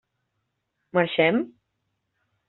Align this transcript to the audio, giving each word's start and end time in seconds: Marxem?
Marxem? 0.97 1.37